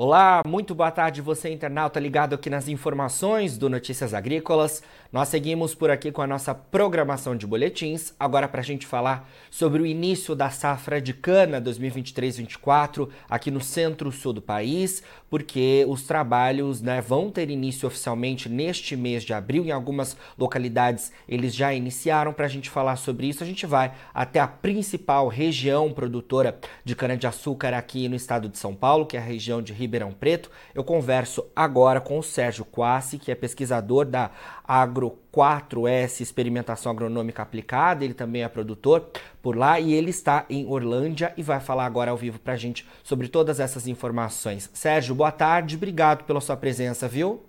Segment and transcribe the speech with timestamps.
[0.00, 4.80] Olá, muito boa tarde você internauta ligado aqui nas informações do Notícias Agrícolas.
[5.10, 9.28] Nós seguimos por aqui com a nossa programação de boletins, agora para a gente falar
[9.50, 16.02] sobre o início da safra de cana 2023-24 aqui no centro-sul do país, porque os
[16.02, 19.64] trabalhos né, vão ter início oficialmente neste mês de abril.
[19.64, 22.32] Em algumas localidades eles já iniciaram.
[22.32, 26.94] Para a gente falar sobre isso, a gente vai até a principal região produtora de
[26.94, 30.50] cana-de-açúcar aqui no estado de São Paulo, que é a região de Ribeirão Preto.
[30.74, 34.30] Eu converso agora com o Sérgio Quassi, que é pesquisador da
[34.66, 39.08] Agro 4S Experimentação Agronômica Aplicada, ele também é produtor
[39.40, 42.56] por lá e ele está em Orlândia e vai falar agora ao vivo para a
[42.56, 44.68] gente sobre todas essas informações.
[44.74, 47.44] Sérgio, boa tarde, obrigado pela sua presença, viu?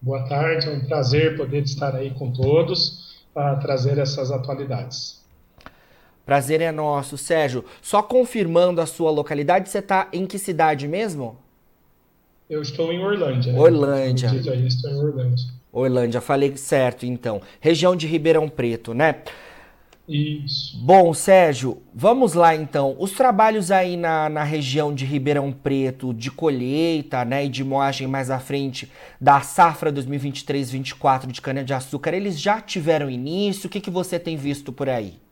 [0.00, 5.24] Boa tarde, é um prazer poder estar aí com todos para trazer essas atualidades.
[6.24, 7.18] Prazer é nosso.
[7.18, 11.36] Sérgio, só confirmando a sua localidade, você está em que cidade mesmo?
[12.48, 13.52] Eu estou em Orlândia.
[13.52, 13.58] Né?
[13.58, 14.30] Orlândia.
[14.30, 15.55] Aí, estou em Orlândia.
[15.76, 17.42] Orlândia, falei certo então.
[17.60, 19.16] Região de Ribeirão Preto, né?
[20.08, 20.78] Isso.
[20.78, 22.96] Bom, Sérgio, vamos lá então.
[22.98, 28.06] Os trabalhos aí na, na região de Ribeirão Preto, de colheita né, e de moagem
[28.06, 33.66] mais à frente da safra 2023-24 de cana-de-açúcar, eles já tiveram início?
[33.66, 35.25] O que, que você tem visto por aí?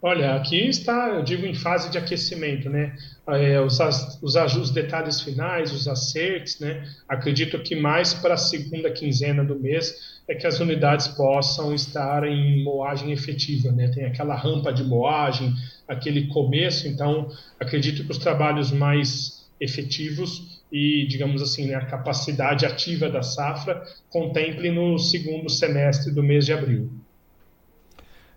[0.00, 2.94] Olha, aqui está, eu digo, em fase de aquecimento, né?
[3.26, 3.78] É, os,
[4.22, 6.86] os, os detalhes finais, os acertos, né?
[7.08, 12.24] Acredito que mais para a segunda quinzena do mês é que as unidades possam estar
[12.24, 13.88] em moagem efetiva, né?
[13.88, 15.52] Tem aquela rampa de moagem,
[15.88, 22.66] aquele começo, então acredito que os trabalhos mais efetivos e, digamos assim, né, a capacidade
[22.66, 26.90] ativa da safra contemple no segundo semestre do mês de abril.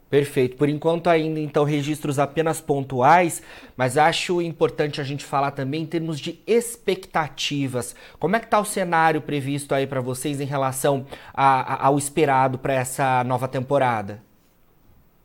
[0.10, 0.56] Perfeito.
[0.58, 3.44] Por enquanto ainda, então, registros apenas pontuais,
[3.78, 7.96] mas acho importante a gente falar também em termos de expectativas.
[8.18, 11.98] Como é que está o cenário previsto aí para vocês em relação a, a, ao
[11.98, 14.20] esperado para essa nova temporada?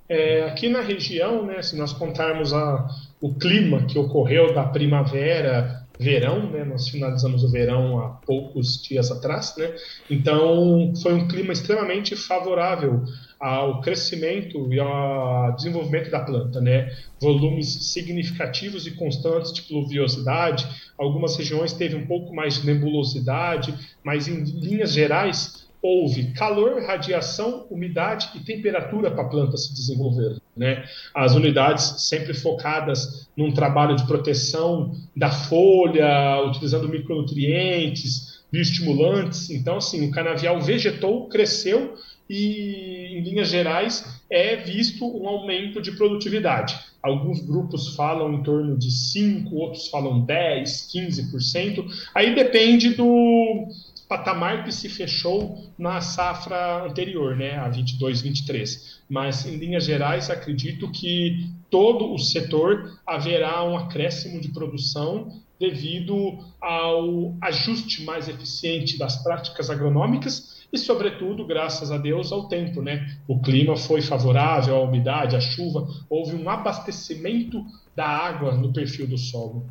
[0.06, 2.86] É, aqui na região, né, se nós contarmos a,
[3.22, 6.65] o clima que ocorreu da primavera, verão, né?
[6.65, 9.75] Nós finalizamos o verão há poucos dias atrás, né?
[10.10, 13.05] Então foi um clima extremamente favorável
[13.38, 16.91] ao crescimento e ao desenvolvimento da planta, né?
[17.21, 20.66] Volumes significativos e constantes de pluviosidade.
[20.99, 27.67] Algumas regiões teve um pouco mais de nebulosidade, mas em linhas gerais houve calor, radiação,
[27.71, 30.39] umidade e temperatura para a planta se desenvolver.
[30.56, 30.83] Né?
[31.15, 39.50] As unidades sempre focadas num trabalho de proteção da folha, utilizando micronutrientes, bioestimulantes.
[39.50, 41.97] Então, assim, o canavial vegetou, cresceu
[42.31, 46.78] e, em linhas gerais, é visto um aumento de produtividade.
[47.03, 51.84] Alguns grupos falam em torno de 5%, outros falam 10%, 15%.
[52.15, 53.69] Aí depende do,
[54.09, 59.00] patamar que se fechou na safra anterior, né, a 22, 23.
[59.09, 65.28] Mas, em linhas gerais, acredito que todo o setor haverá um acréscimo de produção
[65.59, 72.82] devido ao ajuste mais eficiente das práticas agronômicas e, sobretudo, graças a Deus, ao tempo.
[72.82, 73.16] Né?
[73.28, 79.06] O clima foi favorável, a umidade, a chuva, houve um abastecimento da água no perfil
[79.06, 79.65] do solo.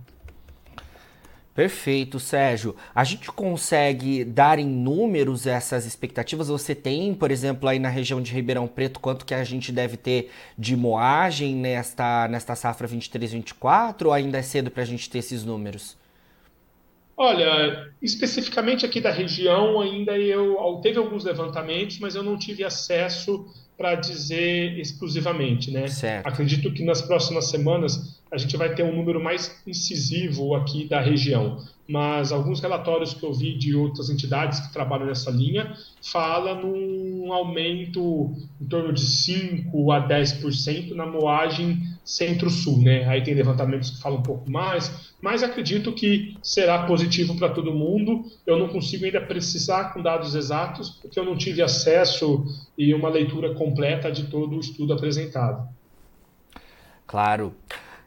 [1.53, 2.75] Perfeito, Sérgio.
[2.95, 6.47] A gente consegue dar em números essas expectativas?
[6.47, 9.95] Você tem, por exemplo, aí na região de Ribeirão Preto, quanto que a gente deve
[9.95, 15.19] ter de moagem nesta, nesta safra 23-24 ou ainda é cedo para a gente ter
[15.19, 15.95] esses números?
[17.15, 23.45] Olha, especificamente aqui da região, ainda eu teve alguns levantamentos, mas eu não tive acesso
[23.77, 25.87] para dizer exclusivamente, né?
[25.87, 26.27] Certo.
[26.27, 30.99] Acredito que nas próximas semanas a gente vai ter um número mais incisivo aqui da
[30.99, 31.63] região.
[31.87, 37.31] Mas alguns relatórios que eu vi de outras entidades que trabalham nessa linha fala num
[37.33, 43.07] aumento em torno de 5 a 10% na moagem centro-sul, né?
[43.07, 47.73] Aí tem levantamentos que falam um pouco mais, mas acredito que será positivo para todo
[47.73, 48.25] mundo.
[48.45, 52.45] Eu não consigo ainda precisar com dados exatos, porque eu não tive acesso
[52.77, 55.67] e uma leitura completa de todo o estudo apresentado.
[57.07, 57.53] Claro.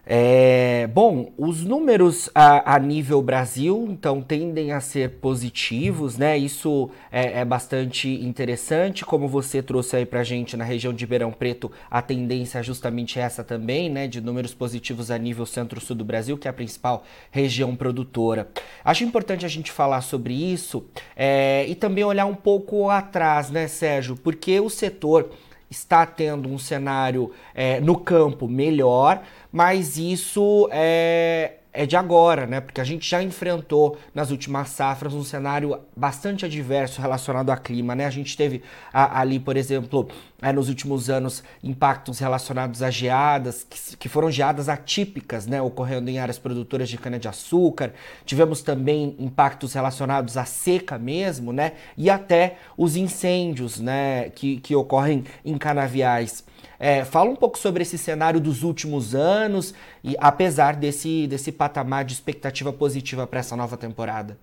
[0.08, 6.38] É, bom, os números a, a, nível Brasil, então, tendem a ser positivos, né?
[6.38, 11.32] Isso é, é, bastante interessante, como você trouxe aí pra gente na região de Ribeirão
[11.32, 14.06] Preto, a tendência é justamente essa também, né?
[14.06, 17.02] De números positivos a nível centro-sul do Brasil, que é a principal
[17.32, 18.48] região produtora.
[18.84, 20.86] Acho importante a gente falar sobre isso
[21.16, 24.14] é, e também olhar um pouco atrás, né, Sérgio?
[24.14, 25.30] Porque o setor
[25.70, 32.60] está tendo um cenário é, no campo melhor, mas isso é, é de agora, né?
[32.60, 37.94] Porque a gente já enfrentou nas últimas safras um cenário bastante adverso relacionado ao clima,
[37.94, 38.06] né?
[38.06, 40.08] A gente teve a, ali, por exemplo,
[40.40, 45.62] é, nos últimos anos, impactos relacionados a geadas, que, que, foram geadas atípicas, né?
[45.62, 47.92] Ocorrendo em áreas produtoras de cana-de-açúcar.
[48.24, 51.72] Tivemos também impactos relacionados à seca mesmo, né?
[51.96, 54.30] E até os incêndios, né?
[54.30, 56.44] Que, que ocorrem em canaviais.
[56.78, 59.72] É, fala um pouco sobre esse cenário dos últimos anos
[60.04, 64.36] e apesar desse, desse patamar de expectativa positiva para essa nova temporada.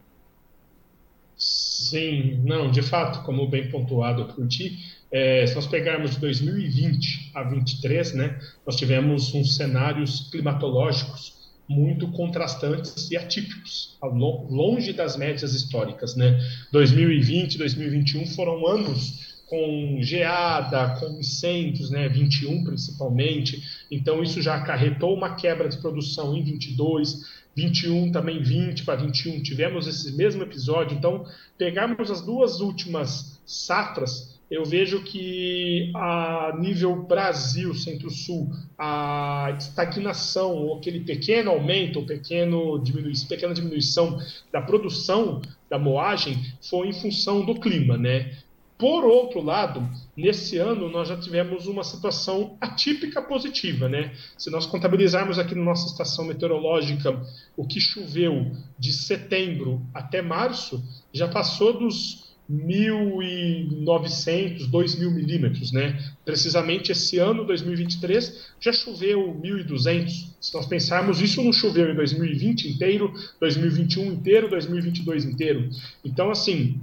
[1.36, 4.80] Sim, não, de fato, como bem pontuado por ti,
[5.14, 11.34] é, se nós pegarmos de 2020 a 2023, né, nós tivemos uns cenários climatológicos
[11.70, 16.16] muito contrastantes e atípicos, longe das médias históricas.
[16.16, 16.40] Né?
[16.72, 23.62] 2020 e 2021 foram anos com geada, com incêndios, né, 21 principalmente.
[23.92, 29.44] Então isso já acarretou uma quebra de produção em 22, 21 também 20 para 21
[29.44, 30.98] tivemos esse mesmo episódio.
[30.98, 31.24] Então
[31.56, 40.78] pegarmos as duas últimas safras, eu vejo que a nível Brasil, Centro-Sul, a estagnação, ou
[40.78, 44.22] aquele pequeno aumento, ou pequeno diminui pequena diminuição
[44.52, 48.38] da produção da moagem foi em função do clima, né?
[48.78, 54.14] Por outro lado, nesse ano nós já tivemos uma situação atípica positiva, né?
[54.38, 57.20] Se nós contabilizarmos aqui na nossa estação meteorológica
[57.58, 65.98] o que choveu de setembro até março, já passou dos 1.900, 2.000 milímetros, né?
[66.26, 70.34] Precisamente esse ano, 2023, já choveu 1.200.
[70.40, 75.70] Se nós pensarmos, isso não choveu em 2020 inteiro, 2021 inteiro, 2022 inteiro.
[76.04, 76.82] Então, assim,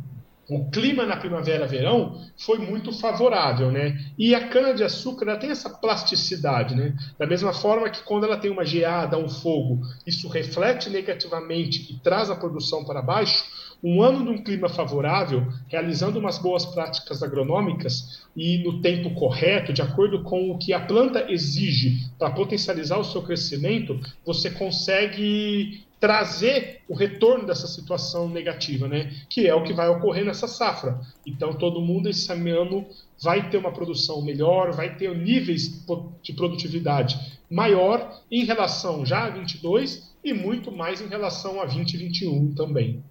[0.50, 4.04] o clima na primavera-verão foi muito favorável, né?
[4.18, 6.92] E a cana-de-açúcar ela tem essa plasticidade, né?
[7.16, 12.00] Da mesma forma que quando ela tem uma geada, um fogo, isso reflete negativamente e
[12.00, 13.44] traz a produção para baixo,
[13.82, 19.72] um ano de um clima favorável, realizando umas boas práticas agronômicas e no tempo correto,
[19.72, 25.84] de acordo com o que a planta exige para potencializar o seu crescimento, você consegue
[26.00, 29.12] trazer o retorno dessa situação negativa, né?
[29.28, 30.98] Que é o que vai ocorrer nessa safra.
[31.26, 32.86] Então todo mundo esse ano
[33.22, 35.84] vai ter uma produção melhor, vai ter níveis
[36.22, 42.54] de produtividade maior em relação já a 22 e muito mais em relação a 2021
[42.54, 43.04] também.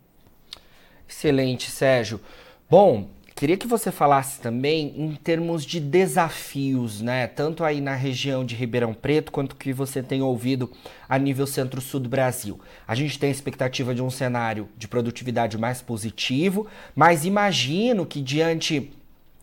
[1.09, 2.21] Excelente, Sérgio.
[2.69, 3.09] Bom,
[3.39, 7.25] Queria que você falasse também em termos de desafios, né?
[7.25, 10.69] Tanto aí na região de Ribeirão Preto, quanto que você tem ouvido
[11.07, 12.59] a nível centro-sul do Brasil.
[12.85, 18.19] A gente tem a expectativa de um cenário de produtividade mais positivo, mas imagino que
[18.19, 18.91] diante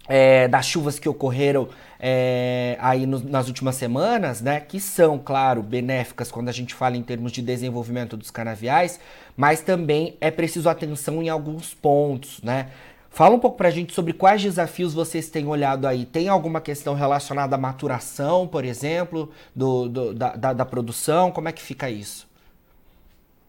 [0.08, 1.68] é, das chuvas que ocorreram
[1.98, 6.96] é, aí no, nas últimas semanas, né, que são, claro, benéficas quando a gente fala
[6.96, 9.00] em termos de desenvolvimento dos canaviais,
[9.36, 12.68] mas também é preciso atenção em alguns pontos, né?
[13.16, 16.04] Fala um pouco para a gente sobre quais desafios vocês têm olhado aí.
[16.04, 21.32] Tem alguma questão relacionada à maturação, por exemplo, do, do da, da, da, produção?
[21.32, 22.28] Como é que fica isso?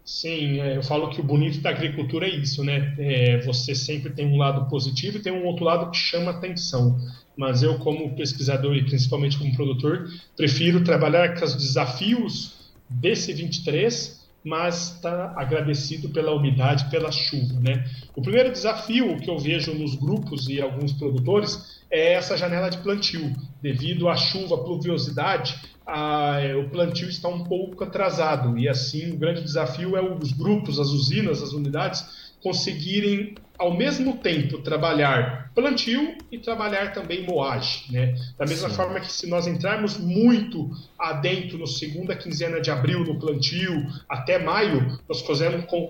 [0.07, 2.95] Sim, é, eu falo que o bonito da agricultura é isso, né?
[2.97, 6.97] É, você sempre tem um lado positivo e tem um outro lado que chama atenção.
[7.35, 12.55] Mas eu, como pesquisador e principalmente como produtor, prefiro trabalhar com os desafios
[12.89, 17.59] desse 23 mas está agradecido pela umidade, pela chuva.
[17.59, 17.83] Né?
[18.15, 22.77] O primeiro desafio que eu vejo nos grupos e alguns produtores é essa janela de
[22.77, 23.35] plantio.
[23.61, 25.53] Devido à chuva, pluviosidade,
[25.87, 30.33] a, é, o plantio está um pouco atrasado e assim o grande desafio é os
[30.33, 37.91] grupos, as usinas, as unidades conseguirem ao mesmo tempo trabalhar plantio e trabalhar também moagem,
[37.91, 38.15] né?
[38.37, 38.75] Da mesma Sim.
[38.75, 44.37] forma que se nós entrarmos muito adentro no segunda quinzena de abril no plantio até
[44.37, 45.23] maio, nós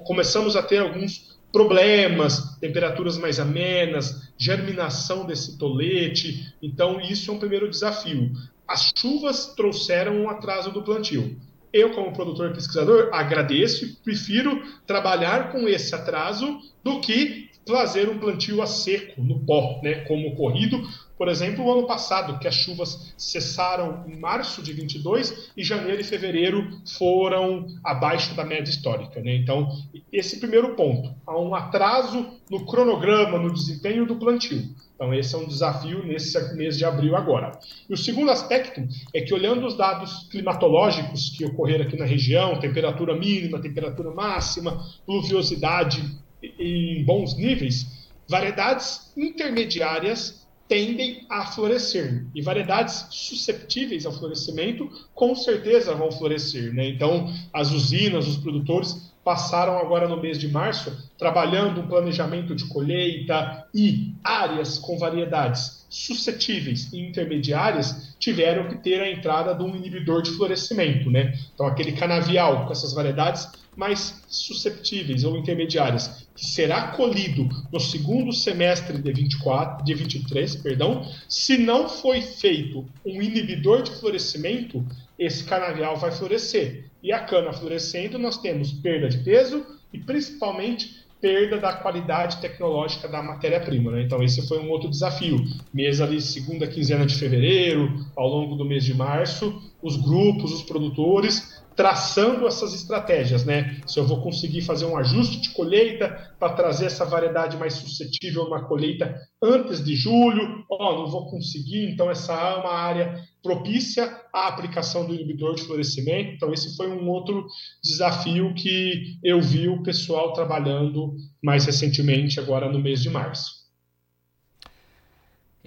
[0.05, 6.53] começamos a ter alguns problemas, temperaturas mais amenas, germinação desse tolete.
[6.61, 8.31] Então isso é um primeiro desafio.
[8.67, 11.39] As chuvas trouxeram um atraso do plantio.
[11.71, 18.09] Eu, como produtor e pesquisador, agradeço e prefiro trabalhar com esse atraso do que fazer
[18.09, 20.81] um plantio a seco, no pó, né, como ocorrido,
[21.17, 25.99] por exemplo, o ano passado, que as chuvas cessaram em março de 22 e janeiro
[25.99, 29.19] e fevereiro foram abaixo da média histórica.
[29.19, 29.35] Né?
[29.35, 29.67] Então,
[30.13, 34.63] esse primeiro ponto, há um atraso no cronograma, no desempenho do plantio.
[34.93, 37.51] Então, esse é um desafio nesse mês de abril agora.
[37.89, 42.59] E o segundo aspecto é que, olhando os dados climatológicos que ocorreram aqui na região,
[42.59, 46.03] temperatura mínima, temperatura máxima, pluviosidade
[46.41, 47.85] em bons níveis,
[48.27, 52.25] variedades intermediárias tendem a florescer.
[52.35, 56.73] E variedades susceptíveis ao florescimento, com certeza vão florescer.
[56.73, 56.89] Né?
[56.89, 62.65] Então, as usinas, os produtores passaram agora no mês de março trabalhando um planejamento de
[62.65, 69.75] colheita e áreas com variedades suscetíveis e intermediárias tiveram que ter a entrada de um
[69.75, 71.37] inibidor de florescimento, né?
[71.53, 78.31] Então aquele canavial com essas variedades mais susceptíveis ou intermediárias, que será colhido no segundo
[78.31, 84.85] semestre de 24, de 23, perdão, se não foi feito um inibidor de florescimento,
[85.17, 86.85] esse canavial vai florescer.
[87.01, 93.07] E a cana florescendo, nós temos perda de peso e principalmente perda da qualidade tecnológica
[93.07, 93.91] da matéria-prima.
[93.91, 94.03] Né?
[94.03, 95.43] Então, esse foi um outro desafio.
[95.73, 100.61] Mês ali, segunda quinzena de fevereiro, ao longo do mês de março, os grupos, os
[100.61, 103.79] produtores traçando essas estratégias, né?
[103.85, 108.41] Se eu vou conseguir fazer um ajuste de colheita para trazer essa variedade mais suscetível
[108.41, 112.73] a uma colheita antes de julho, ó, oh, não vou conseguir, então essa é uma
[112.73, 116.31] área propícia à aplicação do inibidor de florescimento.
[116.33, 117.45] Então esse foi um outro
[117.83, 123.56] desafio que eu vi o pessoal trabalhando mais recentemente agora no mês de março.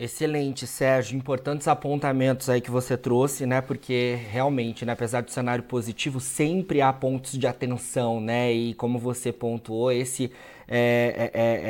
[0.03, 1.15] Excelente, Sérgio.
[1.15, 3.61] Importantes apontamentos aí que você trouxe, né?
[3.61, 8.51] Porque realmente, né, apesar do cenário positivo, sempre há pontos de atenção, né?
[8.51, 10.33] E como você pontuou, esse
[10.67, 11.61] é, é, é,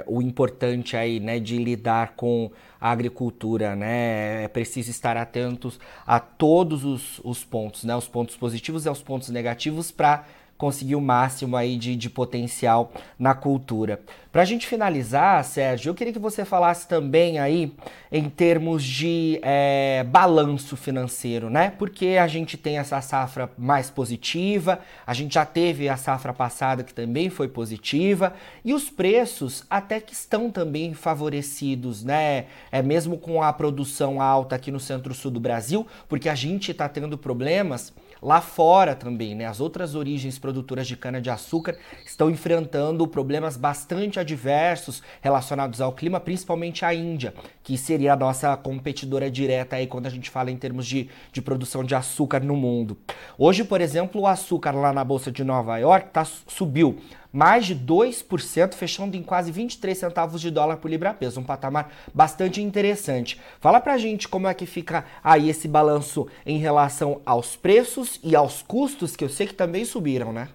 [0.00, 1.38] é o importante aí, né?
[1.38, 2.50] De lidar com
[2.80, 4.42] a agricultura, né?
[4.42, 7.94] É preciso estar atentos a todos os, os pontos, né?
[7.94, 10.24] Os pontos positivos e os pontos negativos para
[10.56, 14.00] conseguir o máximo aí de, de potencial na cultura.
[14.36, 17.72] Para a gente finalizar, Sérgio, eu queria que você falasse também aí
[18.12, 21.72] em termos de é, balanço financeiro, né?
[21.78, 26.84] Porque a gente tem essa safra mais positiva, a gente já teve a safra passada
[26.84, 32.44] que também foi positiva, e os preços até que estão também favorecidos, né?
[32.70, 36.86] É mesmo com a produção alta aqui no centro-sul do Brasil, porque a gente está
[36.90, 37.90] tendo problemas
[38.22, 39.46] lá fora também, né?
[39.46, 46.84] As outras origens produtoras de cana-de-açúcar estão enfrentando problemas bastante adversos relacionados ao clima, principalmente
[46.84, 50.86] a Índia, que seria a nossa competidora direta aí quando a gente fala em termos
[50.86, 52.96] de, de produção de açúcar no mundo.
[53.38, 56.98] Hoje, por exemplo, o açúcar lá na Bolsa de Nova York tá, subiu
[57.36, 62.62] mais de 2%, fechando em quase 23 centavos de dólar por libra-peso, um patamar bastante
[62.62, 63.38] interessante.
[63.60, 68.34] Fala pra gente como é que fica aí esse balanço em relação aos preços e
[68.34, 70.48] aos custos, que eu sei que também subiram, né?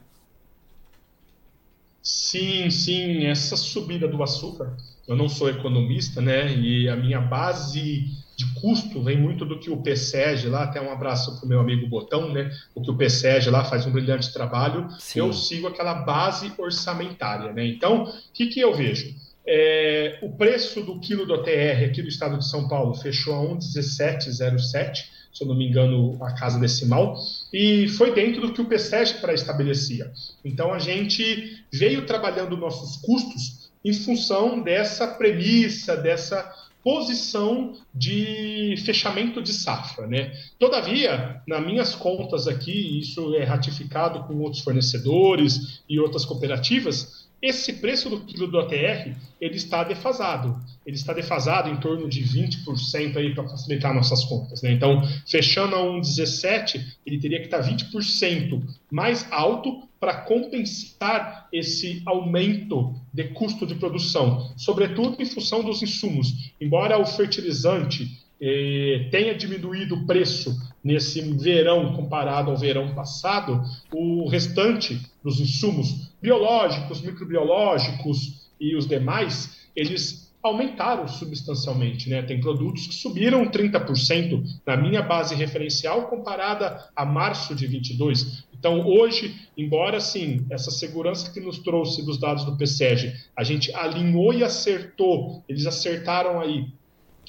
[2.02, 4.76] Sim, sim, essa subida do açúcar,
[5.08, 6.52] eu não sou economista, né?
[6.52, 8.08] E a minha base
[8.42, 11.60] de custo vem muito do que o PSEG lá, até um abraço para o meu
[11.60, 12.52] amigo Botão, né?
[12.74, 14.88] O que o PSEG lá faz um brilhante trabalho.
[15.00, 15.20] Sim.
[15.20, 17.66] Eu sigo aquela base orçamentária, né?
[17.68, 19.14] Então, o que, que eu vejo?
[19.46, 23.56] É, o preço do quilo do OTR aqui do estado de São Paulo fechou a
[23.56, 24.96] 1,1707,
[25.34, 27.18] se eu não me engano, a casa decimal,
[27.54, 30.12] e foi dentro do que o PSEG pré-estabelecia.
[30.44, 36.52] Então, a gente veio trabalhando nossos custos em função dessa premissa, dessa
[36.84, 40.08] posição de fechamento de safra.
[40.08, 40.32] Né?
[40.58, 47.74] Todavia, nas minhas contas aqui, isso é ratificado com outros fornecedores e outras cooperativas, esse
[47.74, 50.60] preço do quilo do ATR ele está defasado.
[50.86, 54.62] Ele está defasado em torno de 20% aí para facilitar nossas contas.
[54.62, 54.72] Né?
[54.74, 62.96] Então, fechando a 1,17, ele teria que estar 20% mais alto para compensar esse aumento
[63.14, 66.52] de custo de produção, sobretudo em função dos insumos.
[66.60, 73.62] Embora o fertilizante eh, tenha diminuído o preço nesse verão comparado ao verão passado,
[73.94, 82.10] o restante dos insumos biológicos, microbiológicos e os demais, eles aumentaram substancialmente.
[82.10, 82.24] Né?
[82.24, 88.44] Tem produtos que subiram 30% na minha base referencial comparada a março de 22.
[88.58, 93.74] Então, hoje, embora sim, essa segurança que nos trouxe dos dados do PSEG, a gente
[93.74, 96.68] alinhou e acertou, eles acertaram aí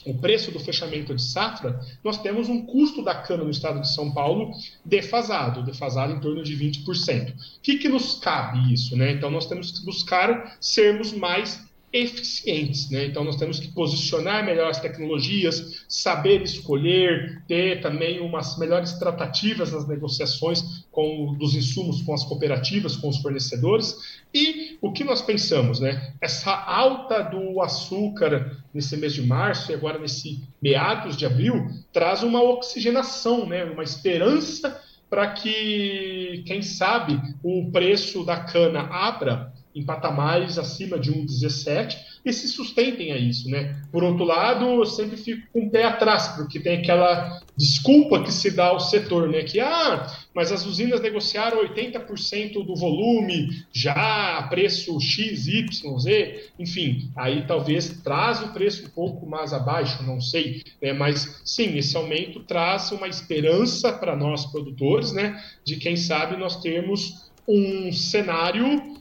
[0.05, 3.93] o preço do fechamento de safra, nós temos um custo da cana no estado de
[3.93, 4.53] São Paulo
[4.85, 7.31] defasado, defasado em torno de 20%.
[7.31, 8.97] O que, que nos cabe isso?
[8.97, 9.13] Né?
[9.13, 11.61] Então, nós temos que buscar sermos mais
[11.93, 12.89] eficientes.
[12.91, 13.07] Né?
[13.07, 19.73] Então, nós temos que posicionar melhor as tecnologias, saber escolher, ter também umas melhores tratativas
[19.73, 24.23] nas negociações com dos insumos com as cooperativas, com os fornecedores.
[24.33, 25.81] E o que nós pensamos?
[25.81, 26.15] Né?
[26.21, 32.23] Essa alta do açúcar nesse mês de março e agora nesse meados de abril traz
[32.23, 33.65] uma oxigenação, né?
[33.65, 34.81] uma esperança
[35.11, 42.33] para que, quem sabe, o preço da cana abra em patamares acima de 1,17, e
[42.33, 43.83] se sustentem a isso, né?
[43.91, 48.33] Por outro lado, eu sempre fico com o pé atrás, porque tem aquela desculpa que
[48.33, 49.43] se dá ao setor, né?
[49.43, 56.51] Que, ah, mas as usinas negociaram 80% do volume já a preço X, Y, Z,
[56.59, 60.93] enfim, aí talvez traz o preço um pouco mais abaixo, não sei, né?
[60.93, 65.43] Mas sim, esse aumento traz uma esperança para nós produtores, né?
[65.65, 68.92] De quem sabe nós termos um cenário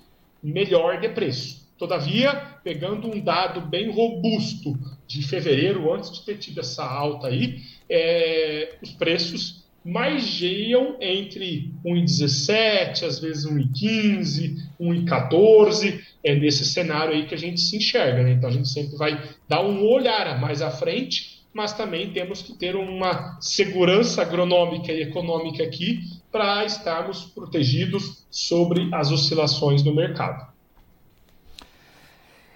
[0.44, 1.62] melhor de preço.
[1.78, 2.34] Todavia,
[2.64, 8.76] pegando um dado bem robusto de fevereiro, antes de ter tido essa alta aí, é,
[8.84, 17.38] os preços margeiam entre 1,17, às vezes 1,15, 1,14, é nesse cenário aí que a
[17.38, 18.34] gente se enxerga, né?
[18.34, 19.20] Então a gente sempre vai
[19.50, 25.02] dar um olhar mais à frente, mas também temos que ter uma segurança agronômica e
[25.02, 26.00] econômica aqui
[26.32, 30.51] para estarmos protegidos sobre as oscilações do mercado.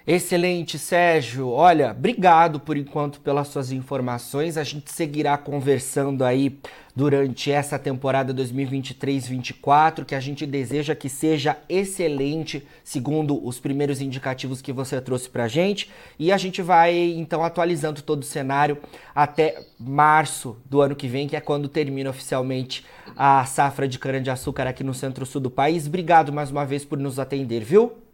[0.08, 1.48] Excelente, Sérgio.
[1.50, 4.56] Olha, obrigado por enquanto pelas suas informações.
[4.56, 6.60] A gente seguirá conversando aí
[6.94, 14.62] durante essa temporada 2023-24, que a gente deseja que seja excelente, segundo os primeiros indicativos
[14.62, 15.90] que você trouxe pra gente.
[16.20, 18.78] E a gente vai então atualizando todo o cenário
[19.12, 22.86] até março do ano que vem, que é quando termina oficialmente
[23.16, 25.88] a safra de cana-de-açúcar aqui no centro-sul do país.
[25.88, 28.05] Obrigado mais uma vez por nos atender, viu?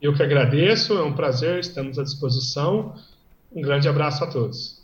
[0.00, 2.94] Eu que agradeço, é um prazer, estamos à disposição.
[3.52, 4.80] Um grande abraço a todos.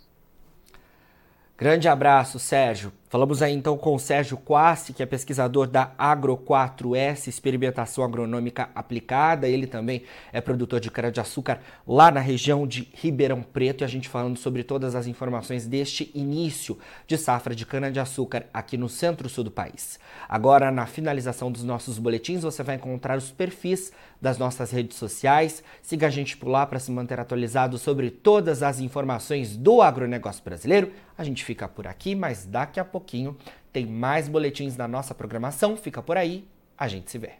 [1.56, 2.92] Grande abraço, Sérgio.
[3.08, 8.68] Falamos aí então com o Sérgio Quassi, que é pesquisador da Agro 4S, experimentação agronômica
[8.74, 9.46] aplicada.
[9.46, 13.82] Ele também é produtor de cana-de-açúcar lá na região de Ribeirão Preto.
[13.82, 18.76] E a gente falando sobre todas as informações deste início de safra de cana-de-açúcar aqui
[18.76, 20.00] no centro-sul do país.
[20.28, 25.62] Agora, na finalização dos nossos boletins, você vai encontrar os perfis das nossas redes sociais.
[25.80, 30.42] Siga a gente por lá para se manter atualizado sobre todas as informações do agronegócio
[30.42, 30.90] brasileiro.
[31.18, 33.36] A gente fica por aqui, mas daqui a pouquinho
[33.74, 35.76] tem mais boletins na nossa programação.
[35.76, 37.34] Fica por aí, a gente se vê.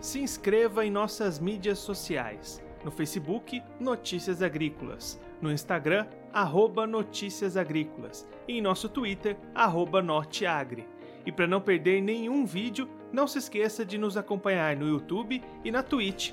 [0.00, 2.62] Se inscreva em nossas mídias sociais.
[2.84, 5.20] No Facebook, Notícias Agrícolas.
[5.40, 8.28] No Instagram, arroba Notícias Agrícolas.
[8.46, 10.86] E em nosso Twitter, arroba Norteagri.
[11.26, 15.70] E para não perder nenhum vídeo, não se esqueça de nos acompanhar no YouTube e
[15.70, 16.32] na Twitch